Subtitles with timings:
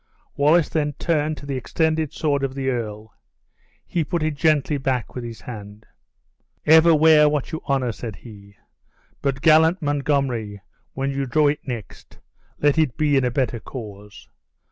[0.35, 3.13] Wallace then turned to the extended sword of the earl;
[3.85, 5.85] he put it gently back with his hand:
[6.65, 8.55] "Ever wear what you honor," said he;
[9.21, 10.59] "but, gallant Montgomery,
[10.93, 12.17] when you draw it next,
[12.57, 14.27] let it be in a better cause.